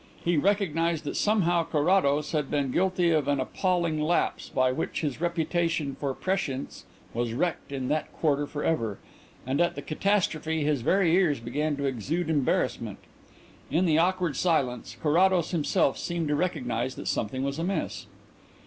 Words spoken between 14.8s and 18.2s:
Carrados himself seemed to recognize that something was amiss.